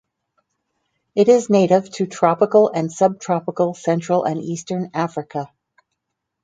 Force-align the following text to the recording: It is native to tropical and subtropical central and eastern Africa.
It 1.13 1.29
is 1.29 1.51
native 1.51 1.87
to 1.91 2.07
tropical 2.07 2.69
and 2.69 2.91
subtropical 2.91 3.75
central 3.75 4.23
and 4.23 4.41
eastern 4.41 4.89
Africa. 4.95 5.53